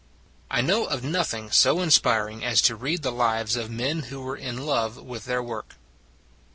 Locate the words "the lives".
3.03-3.55